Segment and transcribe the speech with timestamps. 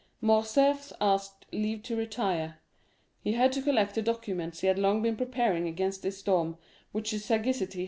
[0.19, 2.57] Morcerf asked leave to retire;
[3.19, 6.57] he had to collect the documents he had long been preparing against this storm,
[6.91, 7.79] which his sagacity had foreseen.